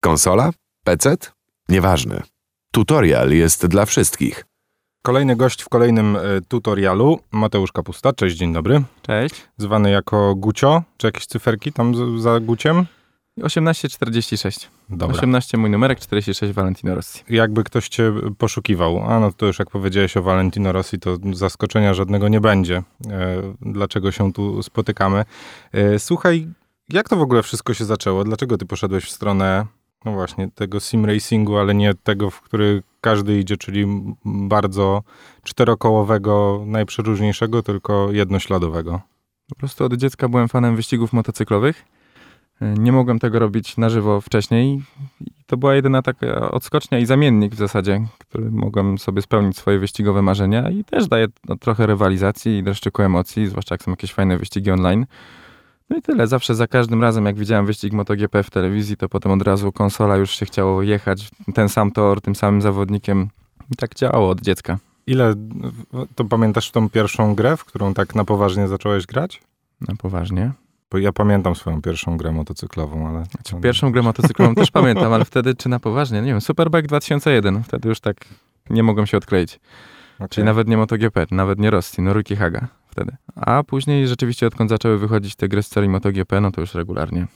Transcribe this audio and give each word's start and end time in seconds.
Konsola? 0.00 0.50
PC? 0.84 1.16
Nieważne. 1.68 2.22
Tutorial 2.72 3.30
jest 3.30 3.66
dla 3.66 3.86
wszystkich. 3.86 4.44
Kolejny 5.02 5.36
gość 5.36 5.62
w 5.62 5.68
kolejnym 5.68 6.16
y, 6.16 6.20
tutorialu, 6.48 7.20
Mateusz 7.32 7.72
Kapusta. 7.72 8.12
Cześć, 8.12 8.36
dzień 8.36 8.52
dobry. 8.52 8.82
Cześć. 9.02 9.34
Zwany 9.56 9.90
jako 9.90 10.34
Gucio. 10.34 10.82
Czy 10.96 11.06
jakieś 11.06 11.26
cyferki 11.26 11.72
tam 11.72 11.94
z, 11.94 12.22
za 12.22 12.40
Guciem? 12.40 12.86
1846. 13.42 14.70
Dobra. 14.88 15.16
18 15.16 15.58
mój 15.58 15.70
numerek, 15.70 16.00
46 16.00 16.52
Valentino 16.52 16.94
Rossi. 16.94 17.24
Jakby 17.28 17.64
ktoś 17.64 17.88
cię 17.88 18.12
poszukiwał, 18.38 19.04
a 19.10 19.20
no 19.20 19.32
to 19.32 19.46
już 19.46 19.58
jak 19.58 19.70
powiedziałeś 19.70 20.16
o 20.16 20.22
Valentino 20.22 20.72
Rossi, 20.72 20.98
to 20.98 21.16
zaskoczenia 21.32 21.94
żadnego 21.94 22.28
nie 22.28 22.40
będzie. 22.40 22.76
E, 22.76 23.42
dlaczego 23.60 24.12
się 24.12 24.32
tu 24.32 24.62
spotykamy? 24.62 25.24
E, 25.72 25.98
słuchaj, 25.98 26.48
jak 26.88 27.08
to 27.08 27.16
w 27.16 27.22
ogóle 27.22 27.42
wszystko 27.42 27.74
się 27.74 27.84
zaczęło? 27.84 28.24
Dlaczego 28.24 28.58
ty 28.58 28.66
poszedłeś 28.66 29.04
w 29.04 29.10
stronę, 29.10 29.66
no 30.04 30.12
właśnie, 30.12 30.50
tego 30.54 30.80
sim 30.80 31.04
racingu, 31.04 31.56
ale 31.56 31.74
nie 31.74 31.94
tego, 31.94 32.30
w 32.30 32.40
który 32.40 32.82
każdy 33.00 33.38
idzie, 33.38 33.56
czyli 33.56 33.86
bardzo 34.24 35.02
czterokołowego, 35.42 36.64
najprzeróżniejszego, 36.66 37.62
tylko 37.62 38.12
jednośladowego? 38.12 39.00
Po 39.48 39.54
prostu 39.54 39.84
od 39.84 39.94
dziecka 39.94 40.28
byłem 40.28 40.48
fanem 40.48 40.76
wyścigów 40.76 41.12
motocyklowych. 41.12 41.84
Nie 42.60 42.92
mogłem 42.92 43.18
tego 43.18 43.38
robić 43.38 43.76
na 43.76 43.88
żywo 43.88 44.20
wcześniej. 44.20 44.82
To 45.46 45.56
była 45.56 45.74
jedyna 45.74 46.02
taka 46.02 46.50
odskocznia 46.50 46.98
i 46.98 47.06
zamiennik 47.06 47.54
w 47.54 47.58
zasadzie, 47.58 48.06
który 48.18 48.50
mogłem 48.50 48.98
sobie 48.98 49.22
spełnić 49.22 49.56
swoje 49.56 49.78
wyścigowe 49.78 50.22
marzenia 50.22 50.70
i 50.70 50.84
też 50.84 51.08
daje 51.08 51.26
no, 51.48 51.56
trochę 51.56 51.86
rywalizacji 51.86 52.58
i 52.58 52.62
dreszczyku 52.62 53.02
emocji, 53.02 53.46
zwłaszcza 53.46 53.74
jak 53.74 53.82
są 53.82 53.90
jakieś 53.90 54.12
fajne 54.12 54.38
wyścigi 54.38 54.70
online. 54.70 55.06
No 55.90 55.96
i 55.96 56.02
tyle. 56.02 56.26
Zawsze 56.26 56.54
za 56.54 56.66
każdym 56.66 57.02
razem, 57.02 57.26
jak 57.26 57.36
widziałem 57.36 57.66
wyścig 57.66 57.92
MotoGP 57.92 58.42
w 58.42 58.50
telewizji, 58.50 58.96
to 58.96 59.08
potem 59.08 59.32
od 59.32 59.42
razu 59.42 59.72
konsola 59.72 60.16
już 60.16 60.30
się 60.30 60.46
chciało 60.46 60.82
jechać, 60.82 61.30
ten 61.54 61.68
sam 61.68 61.90
tor, 61.90 62.20
tym 62.20 62.34
samym 62.34 62.62
zawodnikiem. 62.62 63.28
I 63.72 63.76
tak 63.76 63.94
działało 63.94 64.28
od 64.28 64.40
dziecka. 64.40 64.78
Ile, 65.06 65.34
to 66.14 66.24
pamiętasz 66.24 66.70
tą 66.70 66.90
pierwszą 66.90 67.34
grę, 67.34 67.56
w 67.56 67.64
którą 67.64 67.94
tak 67.94 68.14
na 68.14 68.24
poważnie 68.24 68.68
zacząłeś 68.68 69.06
grać? 69.06 69.42
Na 69.88 69.96
poważnie? 69.96 70.52
Bo 70.90 70.98
ja 70.98 71.12
pamiętam 71.12 71.54
swoją 71.54 71.82
pierwszą 71.82 72.16
grę 72.16 72.32
motocyklową, 72.32 73.08
ale... 73.08 73.24
Znaczy, 73.24 73.56
pierwszą 73.62 73.92
grę 73.92 74.02
motocyklową 74.02 74.54
też 74.54 74.70
pamiętam, 74.70 75.12
ale 75.12 75.24
wtedy 75.24 75.54
czy 75.54 75.68
na 75.68 75.80
poważnie? 75.80 76.22
Nie 76.22 76.30
wiem, 76.30 76.40
Superbike 76.40 76.88
2001. 76.88 77.62
Wtedy 77.62 77.88
już 77.88 78.00
tak 78.00 78.16
nie 78.70 78.82
mogłem 78.82 79.06
się 79.06 79.16
odkleić. 79.16 79.60
Okay. 80.16 80.28
Czyli 80.28 80.44
nawet 80.44 80.68
nie 80.68 80.76
MotoGP, 80.76 81.26
nawet 81.30 81.58
nie 81.58 81.70
Rossi, 81.70 82.02
no 82.02 82.12
Ruki 82.12 82.36
Haga 82.36 82.79
wtedy. 82.90 83.16
A 83.36 83.62
później 83.62 84.08
rzeczywiście 84.08 84.46
odkąd 84.46 84.70
zaczęły 84.70 84.98
wychodzić 84.98 85.36
te 85.36 85.48
gry 85.48 85.62
z 85.62 85.66
serii 85.66 85.88
MotoGP, 85.88 86.40
no 86.40 86.50
to 86.50 86.60
już 86.60 86.74
regularnie. 86.74 87.26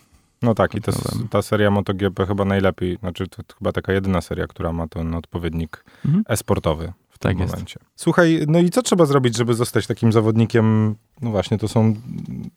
No 0.42 0.54
tak, 0.54 0.74
i 0.74 0.80
ta, 0.80 0.92
ta 1.30 1.42
seria 1.42 1.70
MotoGP 1.70 2.26
chyba 2.26 2.44
najlepiej, 2.44 2.96
znaczy 2.96 3.28
to 3.28 3.42
chyba 3.58 3.72
taka 3.72 3.92
jedyna 3.92 4.20
seria, 4.20 4.46
która 4.46 4.72
ma 4.72 4.88
ten 4.88 5.14
odpowiednik 5.14 5.84
mhm. 6.04 6.24
e-sportowy 6.28 6.92
w 7.14 7.18
tym 7.18 7.30
tak 7.30 7.48
momencie. 7.48 7.76
Jest. 7.80 7.92
Słuchaj, 7.96 8.44
no 8.48 8.58
i 8.58 8.70
co 8.70 8.82
trzeba 8.82 9.06
zrobić, 9.06 9.36
żeby 9.36 9.54
zostać 9.54 9.86
takim 9.86 10.12
zawodnikiem? 10.12 10.94
No 11.22 11.30
właśnie, 11.30 11.58
to 11.58 11.68
są 11.68 11.94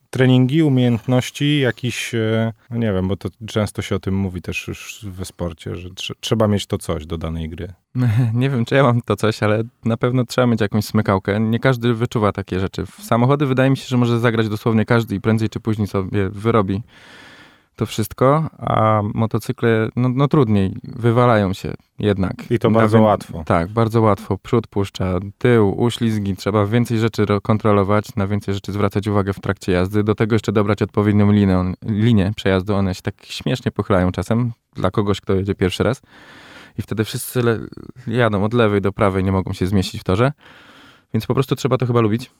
treningi, 0.09 0.63
umiejętności, 0.63 1.59
jakiś, 1.59 2.15
e, 2.15 2.53
no 2.69 2.77
nie 2.77 2.93
wiem, 2.93 3.07
bo 3.07 3.17
to 3.17 3.29
często 3.47 3.81
się 3.81 3.95
o 3.95 3.99
tym 3.99 4.15
mówi 4.15 4.41
też 4.41 4.67
już 4.67 5.05
we 5.09 5.25
sporcie, 5.25 5.75
że 5.75 5.89
tr 5.89 6.13
trzeba 6.19 6.47
mieć 6.47 6.65
to 6.65 6.77
coś 6.77 7.05
do 7.05 7.17
danej 7.17 7.49
gry. 7.49 7.73
Nie 8.33 8.49
wiem, 8.49 8.65
czy 8.65 8.75
ja 8.75 8.83
mam 8.83 9.01
to 9.01 9.15
coś, 9.15 9.43
ale 9.43 9.63
na 9.85 9.97
pewno 9.97 10.25
trzeba 10.25 10.47
mieć 10.47 10.61
jakąś 10.61 10.85
smykałkę. 10.85 11.39
Nie 11.39 11.59
każdy 11.59 11.93
wyczuwa 11.93 12.31
takie 12.31 12.59
rzeczy. 12.59 12.85
W 12.85 13.03
samochody 13.03 13.45
wydaje 13.45 13.69
mi 13.69 13.77
się, 13.77 13.87
że 13.87 13.97
może 13.97 14.19
zagrać 14.19 14.49
dosłownie 14.49 14.85
każdy 14.85 15.15
i 15.15 15.21
prędzej 15.21 15.49
czy 15.49 15.59
później 15.59 15.87
sobie 15.87 16.29
wyrobi 16.29 16.81
to 17.77 17.85
wszystko, 17.85 18.49
a 18.57 19.01
motocykle, 19.13 19.89
no, 19.95 20.09
no 20.09 20.27
trudniej, 20.27 20.75
wywalają 20.83 21.53
się 21.53 21.73
jednak. 21.99 22.51
I 22.51 22.59
to 22.59 22.71
bardzo 22.71 22.97
Nawet, 22.97 23.09
łatwo. 23.09 23.43
Tak, 23.45 23.69
bardzo 23.69 24.01
łatwo. 24.01 24.37
Przód 24.37 24.67
puszcza, 24.67 25.19
tył, 25.37 25.81
uślizgi, 25.81 26.35
trzeba 26.35 26.65
więcej 26.65 26.99
rzeczy 26.99 27.25
kontrolować, 27.43 28.15
na 28.15 28.27
więcej 28.27 28.53
rzeczy 28.53 28.71
zwracać 28.71 29.07
uwagę 29.07 29.33
w 29.33 29.39
trakcie 29.39 29.71
jazdy. 29.71 30.03
Do 30.03 30.15
tego 30.15 30.35
jeszcze 30.35 30.51
dobrać 30.51 30.81
odpowiednią 30.81 31.31
linię, 31.31 31.73
linię 31.85 32.31
przejazdu. 32.35 32.75
One 32.75 32.95
się 32.95 33.01
tak 33.01 33.15
śmiesznie 33.25 33.71
pochylają 33.71 34.11
czasem 34.11 34.51
dla 34.73 34.91
kogoś, 34.91 35.21
kto 35.21 35.33
jedzie 35.33 35.55
pierwszy 35.55 35.83
raz. 35.83 36.01
I 36.77 36.81
wtedy 36.81 37.03
wszyscy 37.03 37.41
jadą 38.07 38.43
od 38.43 38.53
lewej 38.53 38.81
do 38.81 38.91
prawej, 38.91 39.23
nie 39.23 39.31
mogą 39.31 39.53
się 39.53 39.67
zmieścić 39.67 40.01
w 40.01 40.03
torze. 40.03 40.31
Więc 41.13 41.25
po 41.25 41.33
prostu 41.33 41.55
trzeba 41.55 41.77
to 41.77 41.85
chyba 41.85 42.01
lubić. 42.01 42.31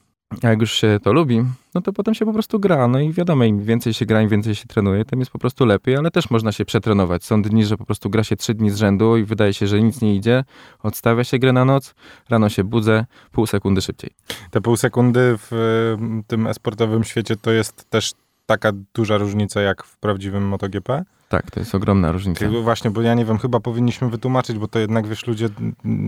A 0.42 0.48
jak 0.48 0.60
już 0.60 0.72
się 0.72 0.98
to 1.02 1.12
lubi, 1.12 1.44
no 1.74 1.80
to 1.80 1.92
potem 1.92 2.14
się 2.14 2.24
po 2.24 2.32
prostu 2.32 2.60
gra. 2.60 2.88
No 2.88 3.00
i 3.00 3.12
wiadomo, 3.12 3.44
im 3.44 3.64
więcej 3.64 3.94
się 3.94 4.06
gra, 4.06 4.22
im 4.22 4.28
więcej 4.28 4.54
się 4.54 4.66
trenuje, 4.66 5.04
tym 5.04 5.18
jest 5.20 5.30
po 5.30 5.38
prostu 5.38 5.66
lepiej, 5.66 5.96
ale 5.96 6.10
też 6.10 6.30
można 6.30 6.52
się 6.52 6.64
przetrenować. 6.64 7.24
Są 7.24 7.42
dni, 7.42 7.64
że 7.64 7.76
po 7.76 7.84
prostu 7.84 8.10
gra 8.10 8.24
się 8.24 8.36
trzy 8.36 8.54
dni 8.54 8.70
z 8.70 8.76
rzędu 8.76 9.16
i 9.16 9.24
wydaje 9.24 9.54
się, 9.54 9.66
że 9.66 9.82
nic 9.82 10.00
nie 10.00 10.14
idzie. 10.14 10.44
Odstawia 10.82 11.24
się 11.24 11.38
grę 11.38 11.52
na 11.52 11.64
noc, 11.64 11.94
rano 12.28 12.48
się 12.48 12.64
budzę, 12.64 13.06
pół 13.32 13.46
sekundy 13.46 13.80
szybciej. 13.80 14.10
Te 14.50 14.60
pół 14.60 14.76
sekundy 14.76 15.34
w 15.38 15.96
tym 16.26 16.46
esportowym 16.46 17.04
świecie 17.04 17.36
to 17.36 17.50
jest 17.50 17.90
też 17.90 18.12
taka 18.48 18.72
duża 18.94 19.16
różnica 19.18 19.60
jak 19.60 19.84
w 19.84 19.98
prawdziwym 19.98 20.48
MotoGP? 20.48 21.04
Tak, 21.28 21.50
to 21.50 21.60
jest 21.60 21.74
ogromna 21.74 22.12
różnica. 22.12 22.46
Właśnie, 22.62 22.90
bo 22.90 23.02
ja 23.02 23.14
nie 23.14 23.24
wiem, 23.24 23.38
chyba 23.38 23.60
powinniśmy 23.60 24.10
wytłumaczyć, 24.10 24.58
bo 24.58 24.68
to 24.68 24.78
jednak, 24.78 25.06
wiesz, 25.06 25.26
ludzie, 25.26 25.48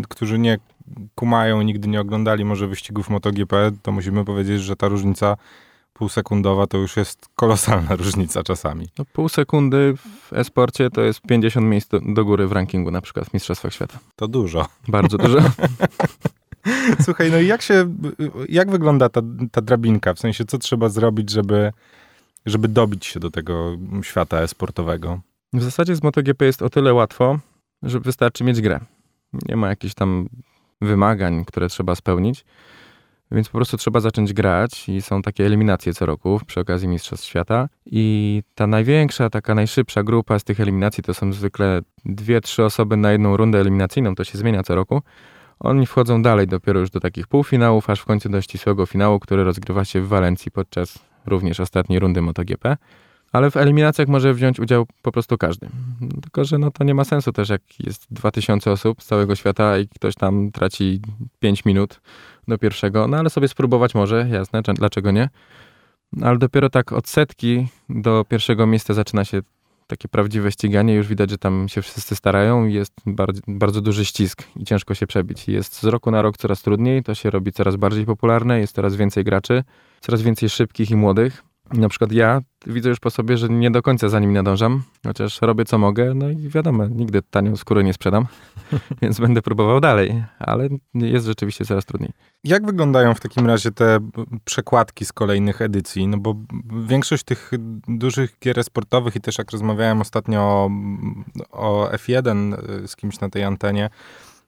którzy 0.09 0.39
nie 0.39 0.59
kumają, 1.15 1.63
nigdy 1.63 1.89
nie 1.89 2.01
oglądali 2.01 2.45
może 2.45 2.67
wyścigów 2.67 3.11
MotoGP, 3.11 3.71
to 3.83 3.93
musimy 3.93 4.25
powiedzieć, 4.25 4.61
że 4.61 4.77
ta 4.77 4.89
różnica 4.89 5.37
półsekundowa 5.93 6.67
to 6.67 6.79
już 6.79 6.97
jest 6.97 7.29
kolosalna 7.37 7.97
różnica 8.03 8.43
czasami. 8.43 8.89
No, 8.99 9.05
pół 9.13 9.29
sekundy 9.29 9.95
w 9.97 10.33
esporcie 10.33 10.91
to 10.91 11.01
jest 11.01 11.21
50 11.21 11.67
miejsc 11.67 11.89
do, 11.89 12.01
do 12.01 12.25
góry 12.25 12.47
w 12.47 12.53
rankingu, 12.53 12.91
na 12.91 13.01
przykład 13.01 13.27
w 13.29 13.35
Mistrzostwach 13.35 13.73
Świata. 13.75 13.99
To 14.17 14.29
dużo. 14.29 14.67
Bardzo 14.89 15.19
dużo. 15.19 15.39
Słuchaj, 17.05 17.31
no 17.31 17.39
i 17.39 17.47
jak 17.47 17.63
się, 17.63 17.95
jak 18.49 18.71
wygląda 18.71 19.09
ta, 19.09 19.21
ta 19.53 19.61
drabinka? 19.61 20.15
W 20.15 20.19
sensie, 20.19 20.45
co 20.45 20.59
trzeba 20.59 20.89
zrobić, 20.89 21.31
żeby 21.31 21.73
żeby 22.47 22.69
dobić 22.69 23.07
się 23.07 23.21
do 23.21 23.31
tego 23.31 23.77
świata 24.03 24.41
e-sportowego? 24.41 25.21
W 25.53 25.63
zasadzie 25.63 25.97
z 25.97 26.03
MotoGP 26.03 26.45
jest 26.45 26.63
o 26.63 26.71
tyle 26.71 26.95
łatwo, 26.95 27.39
że 27.83 28.01
wystarczy 28.01 28.45
mieć 28.45 28.61
grę. 28.61 28.81
Nie 29.49 29.57
ma 29.57 29.69
jakichś 29.69 29.95
tam 29.95 30.29
wymagań, 30.81 31.45
które 31.45 31.69
trzeba 31.69 31.95
spełnić. 31.95 32.45
Więc 33.33 33.49
po 33.49 33.59
prostu 33.59 33.77
trzeba 33.77 34.01
zacząć 34.01 34.33
grać 34.33 34.89
i 34.89 35.03
są 35.03 35.23
takie 35.23 35.47
eliminacje 35.47 35.95
co 35.95 36.07
roku 36.07 36.41
przy 36.47 36.61
okazji 36.61 36.89
Mistrzostw 36.89 37.27
Świata. 37.27 37.69
I 37.87 38.43
ta 38.55 38.67
największa, 38.67 39.31
taka 39.31 39.55
najszybsza 39.55 40.03
grupa 40.03 40.39
z 40.39 40.45
tych 40.45 40.61
eliminacji 40.61 41.05
to 41.05 41.15
są 41.15 41.33
zwykle 41.33 41.81
dwie, 42.05 42.41
trzy 42.41 42.65
osoby 42.65 42.97
na 42.97 43.13
jedną 43.13 43.37
rundę 43.37 43.61
eliminacyjną, 43.61 44.15
to 44.15 44.25
się 44.25 44.39
zmienia 44.39 44.63
co 44.63 44.75
roku. 44.75 45.03
Oni 45.61 45.87
wchodzą 45.87 46.23
dalej 46.23 46.47
dopiero 46.47 46.81
już 46.81 46.91
do 46.91 47.01
takich 47.01 47.27
półfinałów, 47.27 47.91
aż 47.91 48.01
w 48.01 48.05
końcu 48.05 48.29
do 48.29 48.43
ścisłego 48.43 48.87
finału, 48.87 49.21
który 49.21 49.45
rozgrywa 49.45 49.85
się 49.85 50.01
w 50.01 50.09
Walencji 50.09 50.51
podczas 50.51 50.99
również 51.31 51.61
ostatniej 51.61 51.99
rundy 51.99 52.23
MotoGP. 52.23 52.77
Ale 53.33 53.51
w 53.51 53.57
eliminacjach 53.57 54.09
może 54.09 54.35
wziąć 54.35 54.61
udział 54.61 54.87
po 55.03 55.13
prostu 55.13 55.39
każdy. 55.39 55.69
Tylko, 56.23 56.45
że 56.45 56.59
no 56.59 56.71
to 56.71 56.85
nie 56.85 56.95
ma 56.95 57.05
sensu 57.05 57.33
też, 57.33 57.49
jak 57.49 57.63
jest 57.81 58.07
2000 58.11 58.71
osób 58.71 59.03
z 59.03 59.07
całego 59.07 59.35
świata 59.35 59.79
i 59.79 59.89
ktoś 59.89 60.15
tam 60.15 60.51
traci 60.53 61.01
5 61.39 61.65
minut 61.65 62.01
do 62.49 62.59
pierwszego, 62.59 63.09
no 63.09 63.17
ale 63.17 63.31
sobie 63.31 63.49
spróbować 63.49 63.95
może, 63.95 64.29
jasne, 64.33 64.63
dlaczego 64.63 65.11
nie. 65.11 65.29
Ale 66.23 66.39
dopiero 66.39 66.71
tak 66.71 66.93
od 66.93 67.09
setki 67.09 67.69
do 67.89 68.25
pierwszego 68.29 68.67
miejsca 68.67 68.95
zaczyna 68.95 69.25
się 69.25 69.41
takie 69.91 70.09
prawdziwe 70.09 70.53
ściganie. 70.53 70.95
Już 70.95 71.09
widać, 71.09 71.31
że 71.31 71.39
tam 71.39 71.69
się 71.69 71.83
wszyscy 71.83 72.17
starają 72.17 72.67
i 72.67 72.73
jest 72.73 72.93
bardzo, 73.07 73.41
bardzo 73.49 73.81
duży 73.81 74.05
ścisk 74.05 74.43
i 74.57 74.65
ciężko 74.65 74.95
się 74.95 75.07
przebić. 75.07 75.49
Jest 75.49 75.81
z 75.81 75.85
roku 75.85 76.11
na 76.11 76.23
rok 76.23 76.37
coraz 76.37 76.63
trudniej, 76.63 77.03
to 77.03 77.15
się 77.15 77.31
robi 77.31 77.53
coraz 77.53 77.77
bardziej 77.77 78.07
popularne, 78.07 78.61
jest 78.61 78.75
coraz 78.75 78.97
więcej 78.97 79.25
graczy, 79.25 79.65
coraz 80.01 80.23
więcej 80.23 80.49
szybkich 80.49 80.91
i 80.91 80.97
młodych. 80.97 81.50
Na 81.73 81.89
przykład 81.89 82.13
ja 82.13 82.41
widzę 82.67 82.89
już 82.89 83.01
po 83.01 83.11
sobie, 83.11 83.37
że 83.37 83.49
nie 83.49 83.71
do 83.71 83.83
końca 83.83 84.09
za 84.09 84.21
nimi 84.21 84.35
nadążam, 84.35 84.83
chociaż 85.07 85.43
robię 85.43 85.65
co 85.65 85.79
mogę, 85.79 86.15
no 86.15 86.31
i 86.31 86.49
wiadomo, 86.49 86.87
nigdy 86.87 87.23
tanią 87.23 87.57
skóry 87.57 87.85
nie 87.85 87.93
sprzedam, 87.93 88.27
więc 89.03 89.21
będę 89.21 89.43
próbował 89.43 89.81
dalej, 89.81 90.25
ale 90.39 90.69
jest 90.95 91.27
rzeczywiście 91.27 91.65
coraz 91.65 91.85
trudniej. 91.85 92.13
Jak 92.45 92.67
wyglądają 92.67 93.15
w 93.15 93.21
takim 93.21 93.47
razie 93.47 93.71
te 93.71 93.99
przekładki 94.45 95.05
z 95.05 95.13
kolejnych 95.13 95.63
edycji? 95.63 96.09
No 96.09 96.19
bo 96.19 96.35
większość 96.87 97.25
tych 97.25 97.51
dużych 97.89 98.39
gier 98.41 98.65
sportowych 98.65 99.17
i 99.17 99.21
też 99.21 99.39
jak 99.39 99.51
rozmawiałem 99.51 100.01
ostatnio 100.01 100.41
o, 100.41 100.71
o 101.51 101.89
F1 101.93 102.55
y, 102.85 102.89
z 102.89 102.97
kimś 102.97 103.21
na 103.21 103.29
tej 103.31 103.45
antenie, 103.45 103.91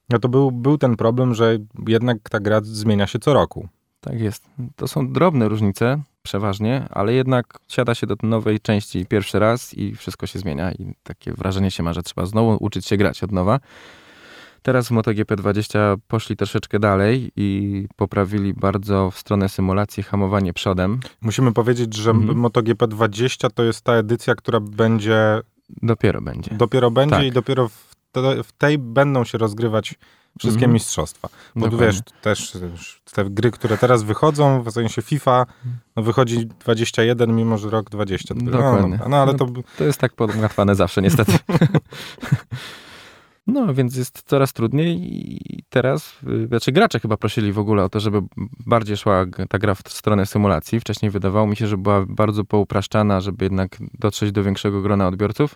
no 0.09 0.19
to 0.19 0.29
był, 0.29 0.51
był 0.51 0.77
ten 0.77 0.95
problem, 0.95 1.33
że 1.33 1.57
jednak 1.87 2.29
ta 2.29 2.39
gra 2.39 2.61
zmienia 2.63 3.07
się 3.07 3.19
co 3.19 3.33
roku. 3.33 3.67
Tak 4.01 4.19
jest. 4.19 4.45
To 4.75 4.87
są 4.87 5.13
drobne 5.13 5.49
różnice, 5.49 6.01
przeważnie, 6.23 6.87
ale 6.89 7.13
jednak 7.13 7.45
siada 7.67 7.95
się 7.95 8.07
do 8.07 8.15
nowej 8.23 8.59
części 8.59 9.05
pierwszy 9.05 9.39
raz 9.39 9.73
i 9.73 9.95
wszystko 9.95 10.27
się 10.27 10.39
zmienia 10.39 10.71
i 10.71 10.93
takie 11.03 11.33
wrażenie 11.33 11.71
się 11.71 11.83
ma, 11.83 11.93
że 11.93 12.03
trzeba 12.03 12.25
znowu 12.25 12.57
uczyć 12.59 12.85
się 12.85 12.97
grać 12.97 13.23
od 13.23 13.31
nowa. 13.31 13.59
Teraz 14.61 14.87
w 14.87 14.91
MotoGP 14.91 15.35
20 15.35 15.95
poszli 16.07 16.35
troszeczkę 16.35 16.79
dalej 16.79 17.31
i 17.35 17.87
poprawili 17.95 18.53
bardzo 18.53 19.11
w 19.11 19.17
stronę 19.17 19.49
symulacji 19.49 20.03
hamowanie 20.03 20.53
przodem. 20.53 20.99
Musimy 21.21 21.53
powiedzieć, 21.53 21.93
że 21.95 22.11
mhm. 22.11 22.37
MotoGP 22.37 22.87
20 22.87 23.49
to 23.49 23.63
jest 23.63 23.81
ta 23.81 23.93
edycja, 23.93 24.35
która 24.35 24.59
będzie 24.59 25.41
Dopiero 25.81 26.21
będzie. 26.21 26.51
Dopiero 26.55 26.91
będzie 26.91 27.15
Tak. 27.15 27.25
i 27.25 27.31
dopiero 27.31 27.69
w, 27.69 27.95
te, 28.11 28.43
w 28.43 28.51
tej 28.51 28.77
będą 28.77 29.23
się 29.23 29.37
rozgrywać 29.37 29.95
wszystkie 30.39 30.59
Mhm. 30.65 30.73
mistrzostwa. 30.73 31.29
Bo 31.55 31.65
Dokładnie. 31.69 31.87
wiesz, 31.87 31.99
też 32.21 32.57
te 33.13 33.25
gry, 33.25 33.51
które 33.51 33.77
teraz 33.77 34.03
wychodzą, 34.03 34.61
w 34.63 34.71
sensie 34.71 35.01
FIFA, 35.01 35.45
no 35.95 36.03
wychodzi 36.03 36.45
21, 36.47 37.35
mimo 37.35 37.57
że 37.57 37.69
rok 37.69 37.89
20. 37.89 38.33
No, 38.37 38.51
Dokładnie. 38.51 38.91
dobra. 38.91 39.09
no 39.09 39.17
ale 39.17 39.33
to 39.35 39.47
To 39.77 39.83
jest 39.83 39.99
tak 39.99 40.13
podłatwane 40.13 40.75
zawsze, 40.75 41.01
niestety. 41.01 41.31
No, 43.47 43.73
więc 43.73 43.95
jest 43.95 44.21
coraz 44.25 44.53
trudniej 44.53 44.97
i 45.55 45.63
teraz, 45.69 46.13
y, 46.43 46.47
znaczy 46.47 46.71
gracze 46.71 46.99
chyba 46.99 47.17
prosili 47.17 47.51
w 47.51 47.59
ogóle 47.59 47.83
o 47.83 47.89
to, 47.89 47.99
żeby 47.99 48.21
bardziej 48.65 48.97
szła 48.97 49.25
ta 49.49 49.59
gra 49.59 49.75
w 49.75 49.81
stronę 49.89 50.25
symulacji. 50.25 50.79
Wcześniej 50.79 51.11
wydawało 51.11 51.47
mi 51.47 51.55
się, 51.55 51.67
że 51.67 51.77
była 51.77 52.05
bardzo 52.07 52.43
poupraszczana, 52.43 53.21
żeby 53.21 53.45
jednak 53.45 53.77
dotrzeć 53.99 54.31
do 54.31 54.43
większego 54.43 54.81
grona 54.81 55.07
odbiorców. 55.07 55.55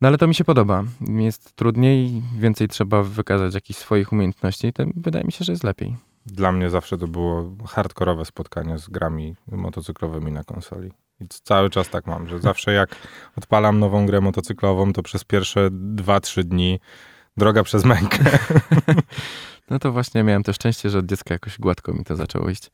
No 0.00 0.08
ale 0.08 0.18
to 0.18 0.26
mi 0.26 0.34
się 0.34 0.44
podoba. 0.44 0.84
Jest 1.08 1.56
trudniej, 1.56 2.22
więcej 2.38 2.68
trzeba 2.68 3.02
wykazać 3.02 3.54
jakichś 3.54 3.78
swoich 3.78 4.12
umiejętności, 4.12 4.72
to 4.72 4.84
wydaje 4.96 5.24
mi 5.24 5.32
się, 5.32 5.44
że 5.44 5.52
jest 5.52 5.64
lepiej. 5.64 5.96
dla 6.26 6.52
mnie 6.52 6.70
zawsze 6.70 6.98
to 6.98 7.08
było 7.08 7.50
hardkorowe 7.66 8.24
spotkanie 8.24 8.78
z 8.78 8.88
grami 8.88 9.34
motocyklowymi 9.52 10.32
na 10.32 10.44
konsoli. 10.44 10.92
I 11.20 11.24
cały 11.28 11.70
czas 11.70 11.88
tak 11.90 12.06
mam, 12.06 12.28
że 12.28 12.38
zawsze 12.38 12.72
jak 12.72 12.96
odpalam 13.38 13.78
nową 13.78 14.06
grę 14.06 14.20
motocyklową, 14.20 14.92
to 14.92 15.02
przez 15.02 15.24
pierwsze 15.24 15.70
2-3 15.70 16.42
dni 16.44 16.80
droga 17.36 17.62
przez 17.62 17.84
mękę. 17.84 18.18
No 19.70 19.78
to 19.78 19.92
właśnie 19.92 20.22
miałem 20.22 20.42
to 20.42 20.52
szczęście, 20.52 20.90
że 20.90 20.98
od 20.98 21.06
dziecka 21.06 21.34
jakoś 21.34 21.58
gładko 21.58 21.92
mi 21.92 22.04
to 22.04 22.16
zaczęło 22.16 22.50
iść. 22.50 22.70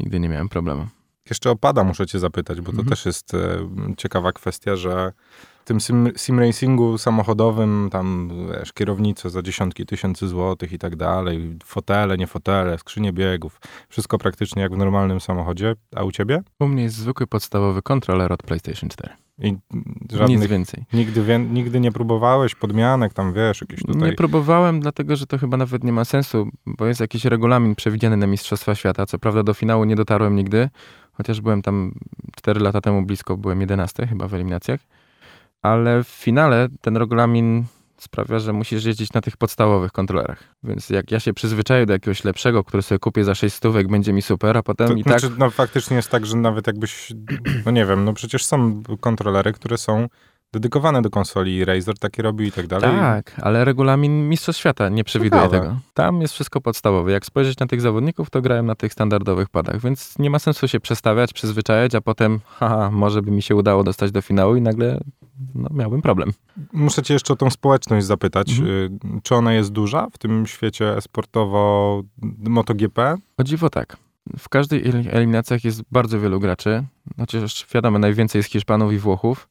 Nigdy 0.00 0.20
nie 0.20 0.28
miałem 0.28 0.48
problemu. 0.48 0.86
Jeszcze 1.30 1.50
o 1.50 1.56
pada 1.56 1.84
muszę 1.84 2.06
cię 2.06 2.18
zapytać, 2.18 2.60
bo 2.60 2.64
to 2.66 2.70
Mhm. 2.70 2.88
też 2.88 3.06
jest 3.06 3.34
e, 3.34 3.58
ciekawa 3.96 4.32
kwestia, 4.32 4.76
że 4.76 5.12
w 5.60 5.64
tym 5.64 5.80
sim, 5.80 6.08
sim 6.16 6.40
racingu 6.40 6.98
samochodowym 6.98 7.88
tam 7.92 8.30
wiesz, 8.58 8.72
kierownice 8.72 9.30
za 9.30 9.42
dziesiątki 9.42 9.86
tysięcy 9.86 10.28
złotych 10.28 10.72
i 10.72 10.78
tak 10.78 10.96
dalej, 10.96 11.56
fotele, 11.64 12.16
nie 12.16 12.26
fotele, 12.26 12.78
skrzynie 12.78 13.12
biegów, 13.12 13.60
wszystko 13.88 14.18
praktycznie 14.18 14.62
jak 14.62 14.74
w 14.74 14.76
normalnym 14.76 15.20
samochodzie, 15.20 15.74
a 15.96 16.04
u 16.04 16.12
ciebie? 16.12 16.42
U 16.60 16.68
mnie 16.68 16.82
jest 16.82 16.96
zwykły 16.96 17.26
podstawowy 17.26 17.82
kontroler 17.82 18.32
od 18.32 18.42
PlayStation 18.42 18.90
4. 18.90 19.12
I 19.38 19.52
Nic 19.52 19.60
żadnych, 20.12 20.48
więcej. 20.50 20.84
nigdy, 20.92 21.22
wie, 21.22 21.38
nigdy 21.38 21.80
nie 21.80 21.92
próbowałeś 21.92 22.54
podmianek, 22.54 23.12
tam 23.12 23.32
wiesz, 23.32 23.60
jakieś 23.60 23.80
tutaj... 23.80 24.10
Nie 24.10 24.12
próbowałem, 24.16 24.80
dlatego 24.80 25.16
że 25.16 25.26
to 25.26 25.38
chyba 25.38 25.56
nawet 25.56 25.84
nie 25.84 25.92
ma 25.92 26.04
sensu, 26.04 26.48
bo 26.66 26.86
jest 26.86 27.00
jakiś 27.00 27.24
regulamin 27.24 27.74
przewidziany 27.74 28.16
na 28.16 28.26
Mistrzostwa 28.26 28.74
Świata. 28.74 29.06
Co 29.06 29.18
prawda 29.18 29.42
do 29.42 29.54
finału 29.54 29.84
nie 29.84 29.96
dotarłem 29.96 30.36
nigdy, 30.36 30.68
chociaż 31.16 31.40
byłem 31.40 31.62
tam 31.62 31.94
4 32.36 32.60
lata 32.60 32.80
temu 32.80 33.02
blisko, 33.02 33.36
byłem 33.36 33.60
11 33.60 34.06
chyba 34.06 34.28
w 34.28 34.34
eliminacjach. 34.34 34.80
Ale 35.62 36.04
w 36.04 36.08
finale 36.08 36.68
ten 36.80 36.96
regulamin 36.96 37.64
sprawia, 37.98 38.38
że 38.38 38.52
musisz 38.52 38.84
jeździć 38.84 39.12
na 39.12 39.20
tych 39.20 39.36
podstawowych 39.36 39.92
kontrolerach. 39.92 40.54
Więc 40.62 40.90
jak 40.90 41.10
ja 41.10 41.20
się 41.20 41.34
przyzwyczaję 41.34 41.86
do 41.86 41.92
jakiegoś 41.92 42.24
lepszego, 42.24 42.64
który 42.64 42.82
sobie 42.82 42.98
kupię 42.98 43.24
za 43.24 43.34
6 43.34 43.56
stówek, 43.56 43.88
będzie 43.88 44.12
mi 44.12 44.22
super, 44.22 44.56
a 44.56 44.62
potem 44.62 44.88
to, 44.88 44.94
i 44.94 45.04
tak... 45.04 45.20
znaczy, 45.20 45.36
no 45.38 45.50
faktycznie 45.50 45.96
jest 45.96 46.10
tak, 46.10 46.26
że 46.26 46.36
nawet 46.36 46.66
jakbyś, 46.66 47.12
no 47.66 47.72
nie 47.72 47.86
wiem, 47.86 48.04
no 48.04 48.12
przecież 48.12 48.44
są 48.44 48.82
kontrolery, 49.00 49.52
które 49.52 49.78
są 49.78 50.08
dedykowane 50.52 51.02
do 51.02 51.10
konsoli, 51.10 51.64
Razer 51.64 51.98
takie 51.98 52.22
robi 52.22 52.46
i 52.46 52.52
tak 52.52 52.66
dalej. 52.66 52.90
Tak, 52.90 53.40
ale 53.42 53.64
regulamin 53.64 54.28
Mistrzostw 54.28 54.60
Świata 54.60 54.88
nie 54.88 55.04
przewiduje 55.04 55.42
Ciekawe. 55.42 55.60
tego. 55.60 55.78
Tam 55.94 56.20
jest 56.20 56.34
wszystko 56.34 56.60
podstawowe. 56.60 57.12
Jak 57.12 57.26
spojrzeć 57.26 57.58
na 57.58 57.66
tych 57.66 57.80
zawodników, 57.80 58.30
to 58.30 58.42
grałem 58.42 58.66
na 58.66 58.74
tych 58.74 58.92
standardowych 58.92 59.48
padach, 59.48 59.80
więc 59.80 60.18
nie 60.18 60.30
ma 60.30 60.38
sensu 60.38 60.68
się 60.68 60.80
przestawiać, 60.80 61.32
przyzwyczajać, 61.32 61.94
a 61.94 62.00
potem, 62.00 62.40
haha, 62.46 62.90
może 62.90 63.22
by 63.22 63.30
mi 63.30 63.42
się 63.42 63.56
udało 63.56 63.84
dostać 63.84 64.10
do 64.12 64.22
finału 64.22 64.56
i 64.56 64.60
nagle 64.60 65.00
no, 65.54 65.68
miałbym 65.72 66.02
problem. 66.02 66.32
Muszę 66.72 67.02
cię 67.02 67.14
jeszcze 67.14 67.32
o 67.32 67.36
tą 67.36 67.50
społeczność 67.50 68.06
zapytać. 68.06 68.50
Mhm. 68.50 68.68
Y, 68.70 68.90
Czy 69.22 69.34
ona 69.34 69.52
jest 69.52 69.72
duża 69.72 70.06
w 70.12 70.18
tym 70.18 70.46
świecie 70.46 70.96
sportowo 71.00 72.02
MotoGP? 72.48 73.16
O 73.38 73.44
dziwo 73.44 73.70
tak. 73.70 73.96
W 74.38 74.48
każdej 74.48 74.88
el- 74.88 75.08
eliminacjach 75.10 75.64
jest 75.64 75.82
bardzo 75.92 76.20
wielu 76.20 76.40
graczy. 76.40 76.84
Chociaż 77.18 77.66
wiadomo, 77.74 77.98
najwięcej 77.98 78.38
jest 78.38 78.48
Hiszpanów 78.50 78.92
i 78.92 78.98
Włochów. 78.98 79.48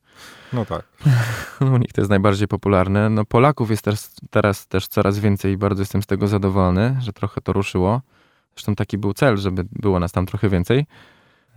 No 0.54 0.66
tak. 0.66 0.88
U 1.74 1.78
nich 1.78 1.94
to 1.94 2.02
jest 2.02 2.10
najbardziej 2.10 2.48
popularne. 2.48 3.10
No 3.10 3.26
Polaków 3.26 3.70
jest 3.70 3.82
teraz, 3.84 4.16
teraz 4.30 4.68
też 4.68 4.88
coraz 4.88 5.20
więcej 5.20 5.54
i 5.54 5.58
bardzo 5.58 5.82
jestem 5.82 6.04
z 6.04 6.06
tego 6.06 6.28
zadowolony, 6.28 6.98
że 7.02 7.14
trochę 7.14 7.42
to 7.42 7.54
ruszyło. 7.54 8.02
Zresztą 8.56 8.76
taki 8.76 8.98
był 8.98 9.14
cel, 9.14 9.38
żeby 9.38 9.66
było 9.72 10.00
nas 10.00 10.12
tam 10.12 10.26
trochę 10.26 10.50
więcej. 10.50 10.86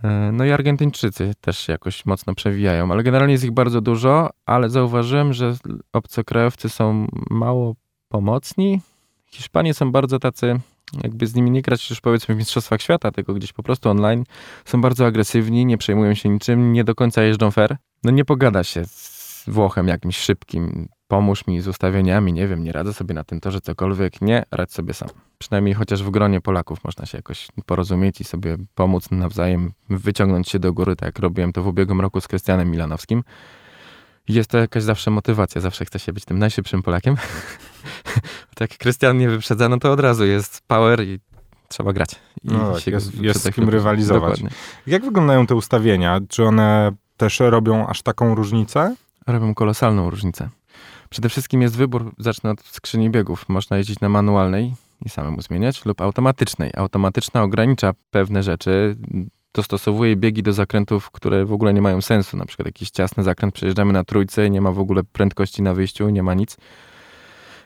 E, 0.03 0.31
No 0.33 0.45
i 0.45 0.51
Argentyńczycy 0.51 1.33
też 1.41 1.67
jakoś 1.67 2.05
mocno 2.05 2.35
przewijają, 2.35 2.91
ale 2.91 3.03
generalnie 3.03 3.31
jest 3.31 3.43
ich 3.43 3.51
bardzo 3.51 3.81
dużo, 3.81 4.29
ale 4.45 4.69
zauważyłem, 4.69 5.33
że 5.33 5.55
obcokrajowcy 5.93 6.69
są 6.69 7.07
mało 7.29 7.75
pomocni. 8.09 8.81
Hiszpanie 9.25 9.73
są 9.73 9.91
bardzo 9.91 10.19
tacy, 10.19 10.59
jakby 11.03 11.27
z 11.27 11.35
nimi 11.35 11.51
nie 11.51 11.61
grać 11.61 11.89
już 11.89 12.01
powiedzmy 12.01 12.35
w 12.35 12.37
Mistrzostwach 12.37 12.81
Świata, 12.81 13.11
tylko 13.11 13.33
gdzieś 13.33 13.53
po 13.53 13.63
prostu 13.63 13.89
online. 13.89 14.23
Są 14.65 14.81
bardzo 14.81 15.05
agresywni, 15.05 15.65
nie 15.65 15.77
przejmują 15.77 16.13
się 16.13 16.29
niczym, 16.29 16.73
nie 16.73 16.83
do 16.83 16.95
końca 16.95 17.23
jeżdżą 17.23 17.51
fair. 17.51 17.77
No 18.03 18.11
nie 18.11 18.25
pogada 18.25 18.63
się 18.63 18.85
z 18.85 19.43
Włochem 19.47 19.87
jakimś 19.87 20.17
szybkim. 20.17 20.89
Pomóż 21.07 21.47
mi 21.47 21.61
z 21.61 21.67
ustawieniami, 21.67 22.33
nie 22.33 22.47
wiem, 22.47 22.63
nie 22.63 22.71
radzę 22.71 22.93
sobie 22.93 23.13
na 23.15 23.23
tym 23.23 23.39
torze 23.39 23.61
cokolwiek. 23.61 24.21
Nie, 24.21 24.43
radź 24.51 24.73
sobie 24.73 24.93
sam. 24.93 25.09
Przynajmniej 25.37 25.73
chociaż 25.73 26.03
w 26.03 26.09
gronie 26.09 26.41
Polaków 26.41 26.83
można 26.83 27.05
się 27.05 27.17
jakoś 27.17 27.47
porozumieć 27.65 28.21
i 28.21 28.23
sobie 28.23 28.57
pomóc 28.75 29.11
nawzajem, 29.11 29.71
wyciągnąć 29.89 30.49
się 30.49 30.59
do 30.59 30.73
góry, 30.73 30.95
tak 30.95 31.05
jak 31.07 31.19
robiłem 31.19 31.53
to 31.53 31.63
w 31.63 31.67
ubiegłym 31.67 32.01
roku 32.01 32.21
z 32.21 32.27
Krystianem 32.27 32.71
Milanowskim. 32.71 33.23
Jest 34.27 34.49
to 34.49 34.57
jakaś 34.57 34.83
zawsze 34.83 35.11
motywacja, 35.11 35.61
zawsze 35.61 35.85
chce 35.85 35.99
się 35.99 36.13
być 36.13 36.25
tym 36.25 36.39
najszybszym 36.39 36.83
Polakiem. 36.83 37.15
tak 38.55 38.77
Krystian 38.77 39.17
nie 39.17 39.29
wyprzedza, 39.29 39.69
no 39.69 39.79
to 39.79 39.91
od 39.91 39.99
razu 39.99 40.25
jest 40.25 40.61
power 40.67 41.03
i 41.03 41.19
trzeba 41.67 41.93
grać. 41.93 42.11
I 42.43 42.47
No 42.47 42.71
tak, 42.73 42.81
się 42.81 42.91
jest- 42.91 43.05
wyprzedza 43.05 43.27
jest 43.27 43.43
z 43.43 43.55
kim 43.55 43.69
rywalizować. 43.69 44.21
Dokładnie. 44.41 44.49
Jak 44.87 45.05
wyglądają 45.05 45.47
te 45.47 45.55
ustawienia? 45.55 46.19
Czy 46.29 46.43
one 46.43 46.91
też 47.19 47.39
robią 47.39 47.87
aż 47.87 48.01
taką 48.01 48.35
różnicę? 48.35 48.95
robią 49.27 49.55
kolosalną 49.55 50.09
różnicę. 50.09 50.49
Przede 51.09 51.29
wszystkim 51.29 51.61
jest 51.61 51.77
wybór, 51.77 52.11
zacznę 52.17 52.51
od 52.51 52.61
skrzyni 52.61 53.09
biegów. 53.09 53.45
Można 53.49 53.77
jeździć 53.77 53.99
na 53.99 54.09
manualnej 54.09 54.73
i 55.05 55.09
samemu 55.09 55.41
zmieniać, 55.41 55.85
lub 55.85 56.01
automatycznej. 56.01 56.71
Automatyczna 56.75 57.43
ogranicza 57.43 57.93
pewne 58.11 58.43
rzeczy, 58.43 58.95
dostosowuje 59.53 60.15
biegi 60.15 60.43
do 60.43 60.53
zakrętów, 60.53 61.11
które 61.11 61.45
w 61.45 61.53
ogóle 61.53 61.73
nie 61.73 61.81
mają 61.81 62.01
sensu. 62.01 62.37
Na 62.37 62.45
przykład 62.45 62.65
jakiś 62.65 62.89
ciasny 62.89 63.23
zakręt, 63.23 63.53
przejeżdżamy 63.53 63.93
na 63.93 64.03
trójce 64.03 64.47
i 64.47 64.51
nie 64.51 64.61
ma 64.61 64.71
w 64.71 64.79
ogóle 64.79 65.03
prędkości 65.03 65.61
na 65.61 65.73
wyjściu, 65.73 66.09
nie 66.09 66.23
ma 66.23 66.33
nic. 66.33 66.57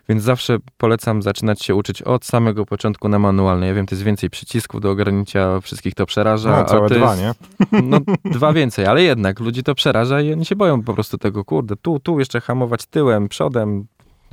Więc 0.10 0.24
zawsze 0.24 0.58
polecam 0.78 1.22
zaczynać 1.22 1.62
się 1.62 1.76
uczyć 1.76 2.02
od 2.02 2.26
samego 2.26 2.66
początku 2.66 3.10
na 3.10 3.20
manualnej. 3.20 3.70
Ja 3.70 3.76
wiem, 3.76 3.86
to 3.86 3.96
jest 3.96 4.04
więcej 4.04 4.30
przycisków 4.30 4.82
do 4.82 4.92
ograniczenia, 4.92 5.60
wszystkich 5.62 5.94
to 5.94 6.06
przeraża. 6.06 6.58
No, 6.58 6.66
całe 6.66 6.90
to 6.90 6.96
dwa, 6.96 7.16
jest, 7.16 7.22
nie? 7.22 7.34
no, 7.84 8.00
dwa 8.26 8.54
więcej, 8.54 8.86
ale 8.86 9.04
jednak 9.04 9.40
ludzi 9.40 9.64
to 9.64 9.76
przeraża 9.76 10.22
i 10.22 10.34
oni 10.34 10.46
się 10.46 10.56
boją 10.56 10.84
po 10.84 10.94
prostu 10.94 11.18
tego, 11.18 11.46
kurde, 11.46 11.76
tu, 11.76 12.00
tu 12.00 12.20
jeszcze 12.20 12.42
hamować 12.42 12.86
tyłem, 12.86 13.30
przodem, 13.30 13.86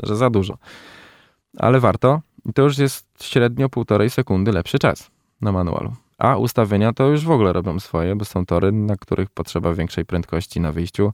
że 0.03 0.17
za 0.17 0.31
dużo. 0.31 0.59
Ale 1.59 1.81
warto. 1.81 2.21
I 2.47 2.53
to 2.53 2.63
już 2.63 2.79
jest 2.79 3.07
średnio 3.23 3.69
półtorej 3.69 4.11
sekundy 4.11 4.53
lepszy 4.53 4.79
czas 4.79 5.11
na 5.41 5.53
manualu. 5.53 5.93
A 6.19 6.37
ustawienia 6.37 6.93
to 6.93 7.07
już 7.07 7.25
w 7.25 7.31
ogóle 7.31 7.53
robią 7.53 7.81
swoje, 7.81 8.17
bo 8.17 8.25
są 8.25 8.47
tory, 8.47 8.73
na 8.73 8.97
których 8.97 9.31
potrzeba 9.31 9.75
większej 9.75 10.05
prędkości 10.05 10.61
na 10.61 10.73
wyjściu, 10.73 11.13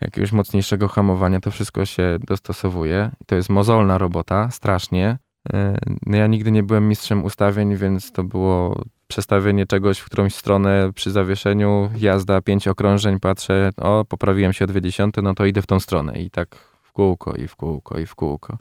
jakiegoś 0.00 0.32
mocniejszego 0.32 0.88
hamowania, 0.88 1.40
to 1.40 1.50
wszystko 1.50 1.84
się 1.84 2.18
dostosowuje. 2.26 3.10
To 3.26 3.34
jest 3.34 3.48
mozolna 3.48 3.98
robota, 3.98 4.50
strasznie. 4.50 5.18
Yy, 5.52 5.58
No 6.06 6.16
ja 6.16 6.26
nigdy 6.26 6.50
nie 6.50 6.62
byłem 6.62 6.88
mistrzem 6.88 7.24
ustawień, 7.24 7.76
więc 7.76 8.12
to 8.12 8.24
było 8.24 8.82
przestawienie 9.06 9.66
czegoś 9.66 9.98
w 9.98 10.04
którąś 10.04 10.34
stronę 10.34 10.90
przy 10.94 11.10
zawieszeniu, 11.10 11.90
jazda 11.96 12.40
pięć 12.40 12.68
okrążeń, 12.68 13.20
patrzę, 13.20 13.70
o, 13.76 14.04
poprawiłem 14.04 14.52
się 14.52 14.64
o 14.64 14.68
dwie 14.68 14.80
dziesiąte, 14.80 15.22
no 15.22 15.34
to 15.34 15.44
idę 15.44 15.62
w 15.62 15.66
tą 15.66 15.80
stronę. 15.80 16.20
I 16.20 16.30
tak 16.30 16.56
w 16.82 16.92
kółko, 16.92 17.34
i 17.36 17.48
w 17.48 17.56
kółko, 17.56 17.98
i 17.98 18.06
w 18.06 18.14
kółko. 18.14 18.58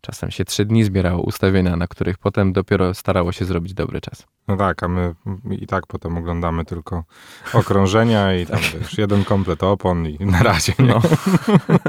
Czasem 0.00 0.30
się 0.30 0.44
trzy 0.44 0.64
dni 0.64 0.84
zbierało 0.84 1.22
ustawienia, 1.22 1.76
na 1.76 1.86
których 1.86 2.18
potem 2.18 2.52
dopiero 2.52 2.94
starało 2.94 3.32
się 3.32 3.44
zrobić 3.44 3.74
dobry 3.74 4.00
czas. 4.00 4.26
No 4.48 4.56
tak, 4.56 4.82
a 4.82 4.88
my 4.88 5.14
i 5.50 5.66
tak 5.66 5.86
potem 5.86 6.18
oglądamy 6.18 6.64
tylko 6.64 7.04
okrążenia 7.52 8.34
i 8.34 8.46
tam 8.46 8.58
wiesz, 8.80 8.98
jeden 8.98 9.24
komplet 9.24 9.62
opon 9.62 10.06
i 10.06 10.26
na 10.26 10.42
razie. 10.42 10.72
Nie? 10.78 10.86
No. 10.86 11.00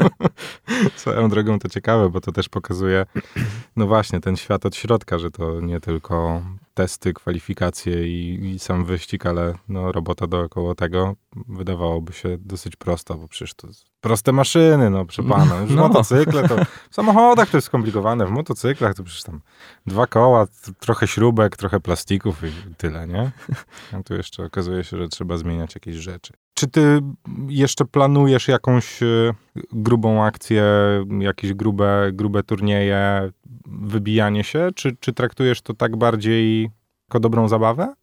Swoją 0.96 1.30
drogą 1.30 1.60
to 1.60 1.70
ciekawe, 1.70 2.10
bo 2.10 2.22
to 2.22 2.32
też 2.32 2.50
pokazuje, 2.50 3.06
no 3.76 3.88
właśnie, 3.88 4.20
ten 4.20 4.38
świat 4.38 4.66
od 4.66 4.76
środka, 4.76 5.20
że 5.20 5.32
to 5.32 5.62
nie 5.62 5.80
tylko 5.80 6.42
testy, 6.78 7.14
kwalifikacje 7.14 8.08
i, 8.08 8.46
i 8.46 8.60
sam 8.60 8.86
wyścig, 8.86 9.26
ale 9.26 9.54
no, 9.70 9.92
robota 9.92 10.28
dookoła 10.28 10.76
tego 10.76 11.16
wydawałoby 11.48 12.14
się 12.14 12.38
dosyć 12.40 12.76
prosta, 12.76 13.16
bo 13.16 13.28
przecież 13.28 13.54
to 13.54 13.68
Proste 14.02 14.32
maszyny, 14.32 14.90
no 14.90 15.06
proszę 15.06 15.24
pana. 15.24 15.62
Już 15.62 15.72
No. 15.72 15.88
motocykle 15.88 16.48
to 16.50 16.56
w 16.90 16.96
samochodach 16.96 17.50
to 17.50 17.58
jest 17.58 17.68
skomplikowane, 17.68 18.26
w 18.26 18.32
motocyklach 18.32 18.96
to 18.96 19.04
przecież 19.04 19.24
tam 19.24 19.42
dwa 19.86 20.08
koła, 20.08 20.48
trochę 20.80 21.08
śrubek, 21.08 21.58
trochę 21.58 21.80
plastików 21.80 22.44
i 22.44 22.76
tyle, 22.76 23.08
nie? 23.08 23.32
A 23.94 24.04
tu 24.04 24.14
jeszcze 24.14 24.44
okazuje 24.44 24.84
się, 24.84 24.98
że 24.98 25.08
trzeba 25.08 25.38
zmieniać 25.38 25.76
jakieś 25.76 25.96
rzeczy. 25.96 26.34
Czy 26.58 26.68
ty 26.68 27.00
jeszcze 27.48 27.86
planujesz 27.86 28.48
jakąś 28.48 29.04
e, 29.04 29.34
grubą 29.72 30.24
akcję, 30.24 30.64
jakieś 31.20 31.54
grube, 31.54 32.10
grube 32.14 32.44
turnieje, 32.44 33.32
wybijanie 33.66 34.44
się, 34.44 34.70
czy, 34.76 34.96
czy 35.00 35.14
traktujesz 35.14 35.62
to 35.62 35.74
tak 35.74 35.98
bardziej 35.98 36.70
jako 37.10 37.20
dobrą 37.20 37.48
zabawę? 37.48 37.94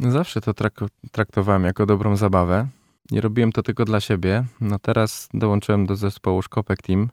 Zawsze 0.00 0.40
to 0.40 0.52
trak- 0.52 0.88
traktowałem 1.12 1.64
jako 1.64 1.86
dobrą 1.86 2.16
zabawę. 2.16 2.66
Nie 3.10 3.20
robiłem 3.20 3.52
to 3.52 3.62
tylko 3.62 3.84
dla 3.84 4.00
siebie. 4.00 4.44
No 4.60 4.78
teraz 4.78 5.28
dołączyłem 5.34 5.86
do 5.86 5.96
zespołu 5.96 6.42
Szkopek 6.42 6.82
Team, 6.82 7.08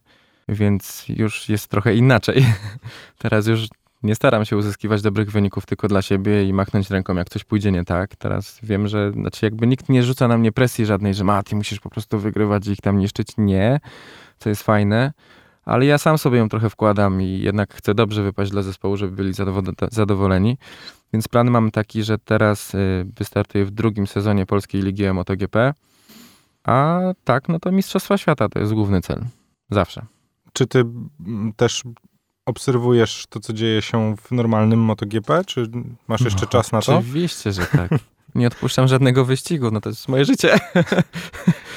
więc 0.49 1.05
już 1.07 1.49
jest 1.49 1.67
trochę 1.67 1.95
inaczej. 1.95 2.45
teraz 3.17 3.47
już 3.47 3.67
nie 4.03 4.15
staram 4.15 4.45
się 4.45 4.57
uzyskiwać 4.57 5.01
dobrych 5.01 5.31
wyników 5.31 5.65
tylko 5.65 5.87
dla 5.87 6.01
siebie 6.01 6.43
i 6.43 6.53
machnąć 6.53 6.89
ręką, 6.89 7.15
jak 7.15 7.29
coś 7.29 7.43
pójdzie 7.43 7.71
nie 7.71 7.85
tak. 7.85 8.15
Teraz 8.15 8.59
wiem, 8.63 8.87
że 8.87 9.11
znaczy 9.11 9.45
jakby 9.45 9.67
nikt 9.67 9.89
nie 9.89 10.03
rzuca 10.03 10.27
na 10.27 10.37
mnie 10.37 10.51
presji 10.51 10.85
żadnej, 10.85 11.13
że 11.13 11.23
ma, 11.23 11.43
ty 11.43 11.55
musisz 11.55 11.79
po 11.79 11.89
prostu 11.89 12.19
wygrywać 12.19 12.67
i 12.67 12.71
ich 12.71 12.81
tam 12.81 12.97
niszczyć. 12.97 13.27
Nie, 13.37 13.79
co 14.39 14.49
jest 14.49 14.63
fajne. 14.63 15.13
Ale 15.65 15.85
ja 15.85 15.97
sam 15.97 16.17
sobie 16.17 16.37
ją 16.37 16.49
trochę 16.49 16.69
wkładam 16.69 17.21
i 17.21 17.39
jednak 17.39 17.73
chcę 17.73 17.95
dobrze 17.95 18.23
wypaść 18.23 18.51
dla 18.51 18.61
zespołu, 18.61 18.97
żeby 18.97 19.15
byli 19.15 19.33
zadowo- 19.33 19.87
zadowoleni. 19.91 20.57
Więc 21.13 21.27
plan 21.27 21.51
mam 21.51 21.71
taki, 21.71 22.03
że 22.03 22.17
teraz 22.17 22.75
y, 22.75 23.05
wystartuję 23.17 23.65
w 23.65 23.71
drugim 23.71 24.07
sezonie 24.07 24.45
Polskiej 24.45 24.81
Ligi 24.81 25.13
MotoGP. 25.13 25.73
A 26.63 27.01
tak, 27.23 27.49
no 27.49 27.59
to 27.59 27.71
Mistrzostwa 27.71 28.17
Świata 28.17 28.49
to 28.49 28.59
jest 28.59 28.73
główny 28.73 29.01
cel. 29.01 29.25
Zawsze. 29.69 30.05
Czy 30.53 30.67
ty 30.67 30.85
też 31.55 31.83
obserwujesz 32.49 33.25
to, 33.29 33.39
co 33.39 33.53
dzieje 33.53 33.81
się 33.81 34.15
w 34.15 34.31
normalnym 34.31 34.79
MotoGP? 34.79 35.43
Czy 35.45 35.69
masz 36.07 36.21
jeszcze 36.21 36.41
No, 36.41 36.47
czas 36.47 36.71
na 36.71 36.81
to? 36.81 36.97
Oczywiście, 36.97 37.51
że 37.51 37.65
tak. 37.65 37.91
Nie 38.35 38.47
odpuszczam 38.47 38.87
żadnego 38.87 39.25
wyścigu, 39.25 39.71
no 39.71 39.81
to 39.81 39.89
jest 39.89 40.07
moje 40.07 40.25
życie. 40.25 40.59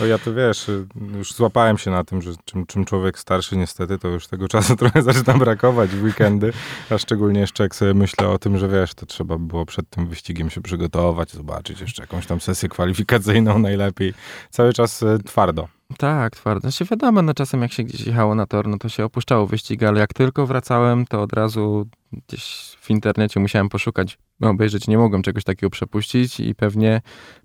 Bo 0.01 0.07
ja 0.13 0.19
to 0.19 0.35
wiesz, 0.35 0.71
już 1.17 1.33
złapałem 1.33 1.79
się 1.79 1.91
na 1.91 2.05
tym, 2.05 2.23
że 2.23 2.33
czym, 2.45 2.67
czym 2.67 2.85
człowiek 2.85 3.19
starszy 3.19 3.57
niestety, 3.57 3.99
to 3.99 4.09
już 4.09 4.27
tego 4.27 4.49
czasu 4.49 4.77
trochę 4.83 5.03
zaczyna 5.03 5.35
brakować 5.35 5.91
w 5.91 6.05
weekendy, 6.05 6.53
a 6.91 6.99
szczególnie 6.99 7.41
jeszcze 7.41 7.63
jak 7.63 7.75
sobie 7.75 7.95
myślę 7.95 8.29
o 8.29 8.39
tym, 8.39 8.59
że 8.59 8.69
wiesz, 8.69 8.95
to 8.95 9.07
trzeba 9.07 9.39
było 9.39 9.67
przed 9.67 9.91
tym 9.91 10.07
wyścigiem 10.07 10.51
się 10.51 10.61
przygotować, 10.61 11.33
zobaczyć 11.33 11.81
jeszcze 11.81 12.03
jakąś 12.03 12.27
tam 12.27 12.41
sesję 12.41 12.69
kwalifikacyjną 12.69 13.59
najlepiej. 13.69 14.15
Cały 14.51 14.73
czas 14.73 15.03
y, 15.03 15.19
twardo. 15.27 15.69
Tak, 15.99 16.37
twardo. 16.37 16.61
Znaczy 16.61 16.85
wiadomo, 16.85 17.23
no 17.23 17.35
czasem 17.35 17.63
jak 17.63 17.73
się 17.73 17.83
gdzieś 17.83 18.01
jechało 18.07 18.35
na 18.35 18.47
tor, 18.47 18.69
no 18.69 18.79
to 18.79 18.89
się 18.89 19.05
opuszczało 19.05 19.47
wyścig, 19.47 19.83
ale 19.83 20.01
jak 20.01 20.15
tylko 20.15 20.47
wracałem, 20.47 21.07
to 21.07 21.23
od 21.23 21.33
razu 21.33 21.87
gdzieś 22.13 22.77
w 22.81 22.91
internecie 22.91 23.41
musiałem 23.41 23.69
poszukać, 23.69 24.19
obejrzeć, 24.41 24.89
nie 24.89 24.99
mogłem 24.99 25.23
czegoś 25.23 25.45
takiego 25.45 25.71
przepuścić 25.71 26.41
i 26.41 26.55
pewnie 26.55 27.01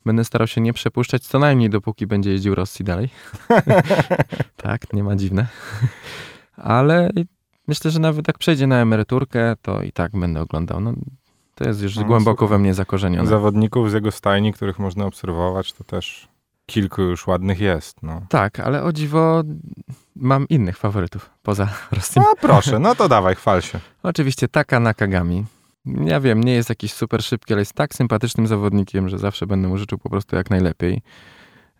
będę 0.05 0.23
starał 0.25 0.47
się 0.47 0.61
nie 0.61 0.73
przepuszczać 0.73 1.23
co 1.27 1.39
najmniej 1.39 1.69
dopóki 1.69 2.07
będzie 2.07 2.31
jeździł 2.31 2.55
Rossi 2.55 2.83
dalej. 2.83 3.09
tak, 4.63 4.93
nie 4.93 5.03
ma 5.03 5.15
dziwne. 5.15 5.47
ale 6.57 7.09
myślę, 7.67 7.91
że 7.91 7.99
nawet 7.99 8.27
jak 8.27 8.37
przejdzie 8.37 8.67
na 8.67 8.75
emeryturkę, 8.81 9.55
to 9.61 9.81
i 9.81 9.91
tak 9.91 10.11
będę 10.11 10.41
oglądał. 10.41 10.79
No, 10.79 10.93
to 11.55 11.63
jest 11.67 11.81
już 11.81 11.95
No, 11.95 12.03
głęboko 12.05 12.45
super. 12.45 12.49
we 12.57 12.59
mnie 12.59 12.73
zakorzenione. 12.73 13.27
Zawodników 13.29 13.91
z 13.91 13.93
jego 13.93 14.11
stajni, 14.11 14.53
których 14.53 14.79
można 14.79 15.05
obserwować, 15.05 15.73
to 15.73 15.83
też 15.83 16.27
kilku 16.67 17.01
już 17.01 17.27
ładnych 17.27 17.59
jest. 17.59 18.03
No. 18.03 18.21
Tak, 18.29 18.59
ale 18.59 18.83
o 18.83 18.93
dziwo 18.93 19.43
mam 20.15 20.47
innych 20.47 20.77
faworytów 20.77 21.29
poza 21.43 21.69
Rossim. 21.91 22.23
no 22.23 22.33
proszę, 22.41 22.79
no 22.79 22.95
to 22.95 23.09
dawaj, 23.09 23.35
chwal 23.35 23.61
się. 23.61 23.79
Oczywiście 24.03 24.47
Taka 24.47 24.79
Nakagami. 24.79 25.45
Ja 26.05 26.19
wiem, 26.19 26.43
nie 26.43 26.53
jest 26.53 26.69
jakiś 26.69 26.93
super 26.93 27.23
szybki, 27.23 27.53
ale 27.53 27.61
jest 27.61 27.73
tak 27.73 27.95
sympatycznym 27.95 28.47
zawodnikiem, 28.47 29.09
że 29.09 29.17
zawsze 29.19 29.47
będę 29.47 29.67
mu 29.67 29.77
życzył 29.77 29.97
po 29.97 30.09
prostu 30.09 30.35
jak 30.35 30.49
najlepiej. 30.49 31.01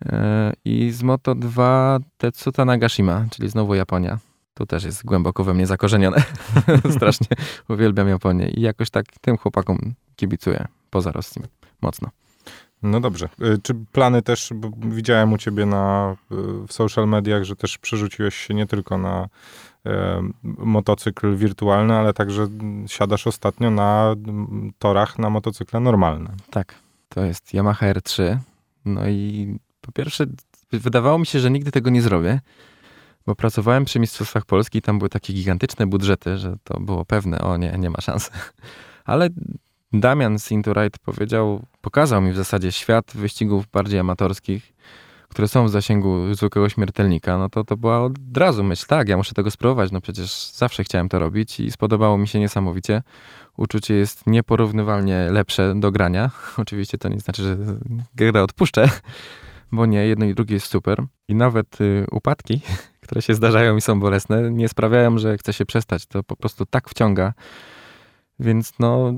E, 0.05 0.53
I 0.65 0.91
z 0.91 1.03
Moto 1.03 1.35
2 1.35 1.99
Tetsuta 2.17 2.65
Nagashima, 2.65 3.25
czyli 3.31 3.49
znowu 3.49 3.75
Japonia. 3.75 4.17
Tu 4.53 4.65
też 4.65 4.83
jest 4.83 5.05
głęboko 5.05 5.43
we 5.43 5.53
mnie 5.53 5.67
zakorzenione. 5.67 6.23
Strasznie 6.95 7.27
uwielbiam 7.69 8.07
Japonię 8.07 8.49
i 8.49 8.61
jakoś 8.61 8.89
tak 8.89 9.05
tym 9.21 9.37
chłopakom 9.37 9.93
kibicuję 10.15 10.67
poza 10.89 11.11
Rossim. 11.11 11.43
Mocno. 11.81 12.09
No 12.83 12.99
dobrze. 12.99 13.29
Y, 13.41 13.57
Czy 13.63 13.73
plany 13.91 14.21
też, 14.21 14.49
widziałem 14.79 15.33
u 15.33 15.37
ciebie 15.37 15.65
na, 15.65 16.15
y, 16.31 16.35
w 16.67 16.73
social 16.73 17.07
mediach, 17.07 17.43
że 17.43 17.55
też 17.55 17.77
przerzuciłeś 17.77 18.35
się 18.35 18.53
nie 18.53 18.65
tylko 18.65 18.97
na 18.97 19.27
e, 19.85 20.21
motocykl 20.57 21.35
wirtualny, 21.35 21.95
ale 21.95 22.13
także 22.13 22.47
siadasz 22.87 23.27
ostatnio 23.27 23.71
na 23.71 24.15
torach 24.79 25.19
na 25.19 25.29
motocykle 25.29 25.79
normalne. 25.79 26.29
Tak, 26.49 26.75
to 27.09 27.25
jest 27.25 27.53
Yamaha 27.53 27.93
R3. 27.93 28.37
No 28.85 29.07
i 29.07 29.59
po 29.81 29.91
pierwsze, 29.91 30.25
wydawało 30.71 31.19
mi 31.19 31.25
się, 31.25 31.39
że 31.39 31.51
nigdy 31.51 31.71
tego 31.71 31.89
nie 31.89 32.01
zrobię, 32.01 32.39
bo 33.25 33.35
pracowałem 33.35 33.85
przy 33.85 33.99
Mistrzostwach 33.99 34.45
Polski 34.45 34.77
i 34.77 34.81
tam 34.81 34.97
były 34.97 35.09
takie 35.09 35.33
gigantyczne 35.33 35.87
budżety, 35.87 36.37
że 36.37 36.55
to 36.63 36.79
było 36.79 37.05
pewne, 37.05 37.39
o 37.39 37.57
nie, 37.57 37.75
nie 37.77 37.89
ma 37.89 38.01
szans. 38.01 38.31
Ale 39.05 39.29
Damian 39.93 40.39
z 40.39 40.49
powiedział, 41.05 41.65
pokazał 41.87 42.21
mi 42.21 42.31
w 42.31 42.35
zasadzie 42.35 42.71
świat 42.71 43.11
wyścigów 43.15 43.67
bardziej 43.67 43.99
amatorskich, 43.99 44.73
które 45.29 45.47
są 45.47 45.65
w 45.65 45.69
zasięgu 45.69 46.33
zwykłego 46.33 46.69
śmiertelnika, 46.69 47.37
no 47.37 47.49
to 47.49 47.63
to 47.63 47.77
była 47.77 48.03
od 48.03 48.37
razu 48.37 48.63
myśl, 48.63 48.85
tak, 48.87 49.09
ja 49.09 49.17
muszę 49.17 49.33
tego 49.33 49.51
spróbować, 49.51 49.91
no 49.91 50.01
przecież 50.01 50.51
zawsze 50.51 50.83
chciałem 50.83 51.09
to 51.09 51.19
robić 51.19 51.59
i 51.59 51.71
spodobało 51.71 52.17
mi 52.17 52.27
się 52.27 52.39
niesamowicie. 52.39 53.03
Uczucie 53.57 53.93
jest 53.93 54.27
nieporównywalnie 54.27 55.27
lepsze 55.31 55.73
do 55.75 55.91
grania. 55.91 56.31
Oczywiście 56.63 56.97
to 56.97 57.09
nie 57.09 57.19
znaczy, 57.19 57.43
że 57.43 57.57
grę 58.15 58.43
odpuszczę, 58.43 58.89
bo 59.71 59.85
nie, 59.85 60.07
jedno 60.07 60.25
i 60.25 60.35
drugie 60.35 60.53
jest 60.53 60.67
super. 60.67 61.03
I 61.27 61.35
nawet 61.35 61.81
y, 61.81 62.05
upadki, 62.11 62.61
które 63.03 63.21
się 63.21 63.33
zdarzają 63.33 63.75
i 63.75 63.81
są 63.81 63.99
bolesne, 63.99 64.51
nie 64.51 64.69
sprawiają, 64.69 65.17
że 65.17 65.37
chce 65.37 65.53
się 65.53 65.65
przestać. 65.65 66.05
To 66.05 66.23
po 66.23 66.35
prostu 66.35 66.65
tak 66.65 66.89
wciąga. 66.89 67.33
Więc 68.39 68.73
no, 68.79 69.13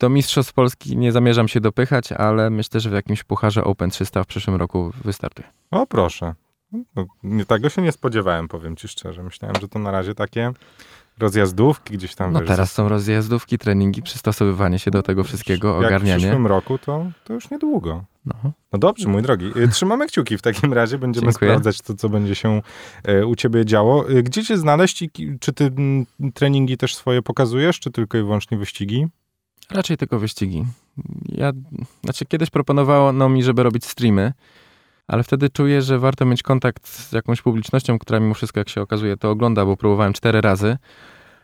do 0.00 0.08
Mistrzostw 0.08 0.52
Polski 0.52 0.96
nie 0.96 1.12
zamierzam 1.12 1.48
się 1.48 1.60
dopychać, 1.60 2.12
ale 2.12 2.50
myślę, 2.50 2.80
że 2.80 2.90
w 2.90 2.92
jakimś 2.92 3.24
pucharze 3.24 3.64
Open 3.64 3.90
300 3.90 4.24
w 4.24 4.26
przyszłym 4.26 4.56
roku 4.56 4.90
wystartuję. 5.04 5.48
O 5.70 5.86
proszę. 5.86 6.34
No, 6.96 7.06
nie, 7.22 7.44
tego 7.46 7.68
się 7.68 7.82
nie 7.82 7.92
spodziewałem, 7.92 8.48
powiem 8.48 8.76
ci 8.76 8.88
szczerze. 8.88 9.22
Myślałem, 9.22 9.56
że 9.60 9.68
to 9.68 9.78
na 9.78 9.90
razie 9.90 10.14
takie 10.14 10.52
rozjazdówki 11.18 11.94
gdzieś 11.94 12.14
tam. 12.14 12.32
No 12.32 12.40
wiesz, 12.40 12.48
teraz 12.48 12.72
są 12.72 12.88
rozjazdówki, 12.88 13.58
treningi, 13.58 14.02
przystosowywanie 14.02 14.78
się 14.78 14.90
do 14.90 15.02
tego 15.02 15.24
wszystkiego, 15.24 15.68
Jak 15.68 15.82
w 15.82 15.86
ogarnianie. 15.86 16.18
przyszłym 16.18 16.46
roku, 16.46 16.78
to, 16.78 17.06
to 17.24 17.32
już 17.34 17.50
niedługo. 17.50 18.04
No. 18.26 18.34
No 18.72 18.78
dobrze, 18.78 19.08
mój 19.08 19.22
drogi. 19.22 19.52
Y, 19.56 19.68
Trzymamy 19.68 20.06
kciuki 20.06 20.38
w 20.38 20.42
takim 20.42 20.72
razie. 20.72 20.98
Będziemy 20.98 21.26
Dziękuję. 21.26 21.50
sprawdzać 21.50 21.80
to, 21.80 21.94
co 21.94 22.08
będzie 22.08 22.34
się 22.34 22.62
e, 23.04 23.26
u 23.26 23.36
ciebie 23.36 23.64
działo. 23.64 24.10
Y, 24.10 24.22
Gdzie 24.22 24.44
cię 24.44 24.56
znaleźć 24.58 25.02
i 25.02 25.10
czy 25.40 25.52
ty 25.52 25.64
mm, 25.64 26.06
treningi 26.34 26.76
też 26.76 26.94
swoje 26.94 27.22
pokazujesz, 27.22 27.80
czy 27.80 27.90
tylko 27.90 28.18
i 28.18 28.22
wyłącznie 28.22 28.58
wyścigi? 28.58 29.06
Raczej 29.70 29.96
tylko 29.96 30.18
wyścigi. 30.18 30.64
Ja, 31.28 31.52
znaczy 32.04 32.26
kiedyś 32.26 32.50
proponowano 32.50 33.28
mi, 33.28 33.42
żeby 33.42 33.62
robić 33.62 33.84
streamy, 33.84 34.32
ale 35.08 35.22
wtedy 35.22 35.50
czuję, 35.50 35.82
że 35.82 35.98
warto 35.98 36.24
mieć 36.24 36.42
kontakt 36.42 36.88
z 36.88 37.12
jakąś 37.12 37.42
publicznością, 37.42 37.98
która 37.98 38.20
mimo 38.20 38.34
wszystko, 38.34 38.60
jak 38.60 38.68
się 38.68 38.82
okazuje, 38.82 39.16
to 39.16 39.30
ogląda, 39.30 39.64
bo 39.64 39.76
próbowałem 39.76 40.12
cztery 40.12 40.40
razy, 40.40 40.76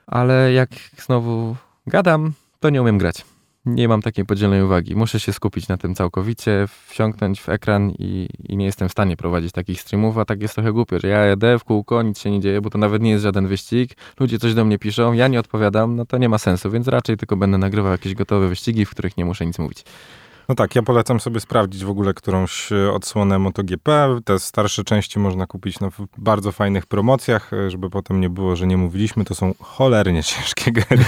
ale 0.06 0.52
jak 0.52 0.70
znowu 0.98 1.56
gadam, 1.86 2.32
to 2.60 2.70
nie 2.70 2.82
umiem 2.82 2.98
grać. 2.98 3.24
Nie 3.66 3.88
mam 3.88 4.02
takiej 4.02 4.24
podzielonej 4.24 4.62
uwagi. 4.62 4.96
Muszę 4.96 5.20
się 5.20 5.32
skupić 5.32 5.68
na 5.68 5.76
tym 5.76 5.94
całkowicie, 5.94 6.68
wsiąknąć 6.86 7.40
w 7.40 7.48
ekran 7.48 7.90
i, 7.90 8.28
i 8.48 8.56
nie 8.56 8.64
jestem 8.64 8.88
w 8.88 8.92
stanie 8.92 9.16
prowadzić 9.16 9.52
takich 9.52 9.80
streamów, 9.80 10.18
a 10.18 10.24
tak 10.24 10.42
jest 10.42 10.54
trochę 10.54 10.72
głupio, 10.72 10.98
że 10.98 11.08
ja 11.08 11.18
jadę 11.18 11.58
w 11.58 11.64
kółko, 11.64 12.02
nic 12.02 12.18
się 12.18 12.30
nie 12.30 12.40
dzieje, 12.40 12.60
bo 12.60 12.70
to 12.70 12.78
nawet 12.78 13.02
nie 13.02 13.10
jest 13.10 13.22
żaden 13.22 13.46
wyścig. 13.46 13.96
Ludzie 14.20 14.38
coś 14.38 14.54
do 14.54 14.64
mnie 14.64 14.78
piszą, 14.78 15.12
ja 15.12 15.28
nie 15.28 15.40
odpowiadam, 15.40 15.96
no 15.96 16.06
to 16.06 16.18
nie 16.18 16.28
ma 16.28 16.38
sensu, 16.38 16.70
więc 16.70 16.88
raczej 16.88 17.16
tylko 17.16 17.36
będę 17.36 17.58
nagrywał 17.58 17.92
jakieś 17.92 18.14
gotowe 18.14 18.48
wyścigi, 18.48 18.84
w 18.84 18.90
których 18.90 19.16
nie 19.16 19.24
muszę 19.24 19.46
nic 19.46 19.58
mówić. 19.58 19.84
No 20.48 20.54
tak, 20.54 20.74
ja 20.74 20.82
polecam 20.82 21.20
sobie 21.20 21.40
sprawdzić 21.40 21.84
w 21.84 21.90
ogóle 21.90 22.14
którąś 22.14 22.72
e, 22.72 22.92
odsłonę 22.92 23.38
MotoGP. 23.38 24.20
Te 24.24 24.38
starsze 24.38 24.84
części 24.84 25.18
można 25.18 25.46
kupić 25.46 25.80
na 25.80 25.90
w 25.90 26.06
bardzo 26.18 26.52
fajnych 26.52 26.86
promocjach, 26.86 27.52
e, 27.52 27.70
żeby 27.70 27.90
potem 27.90 28.20
nie 28.20 28.30
było, 28.30 28.56
że 28.56 28.66
nie 28.66 28.76
mówiliśmy. 28.76 29.24
To 29.24 29.34
są 29.34 29.54
cholernie 29.60 30.22
ciężkie 30.22 30.72
gry. 30.72 31.04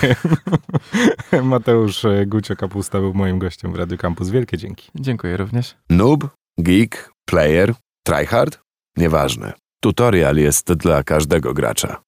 Mateusz 1.42 2.04
e, 2.04 2.26
Gucio-Kapusta 2.26 3.00
był 3.00 3.14
moim 3.14 3.38
gościem 3.38 3.72
w 3.72 3.76
Radio 3.76 3.98
Campus. 3.98 4.28
Wielkie 4.28 4.58
dzięki. 4.58 4.90
Dziękuję 4.94 5.36
również. 5.36 5.76
Noob, 5.90 6.28
geek, 6.58 7.12
player, 7.24 7.74
tryhard? 8.06 8.60
Nieważne. 8.96 9.52
Tutorial 9.80 10.36
jest 10.36 10.72
dla 10.72 11.02
każdego 11.02 11.54
gracza. 11.54 12.07